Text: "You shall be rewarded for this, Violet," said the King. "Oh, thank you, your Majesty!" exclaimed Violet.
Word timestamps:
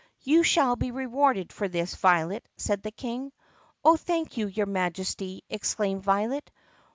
"You 0.23 0.41
shall 0.41 0.75
be 0.77 0.89
rewarded 0.89 1.53
for 1.53 1.67
this, 1.67 1.93
Violet," 1.95 2.43
said 2.57 2.81
the 2.81 2.89
King. 2.89 3.31
"Oh, 3.85 3.97
thank 3.97 4.35
you, 4.35 4.47
your 4.47 4.65
Majesty!" 4.65 5.43
exclaimed 5.47 6.01
Violet. 6.01 6.49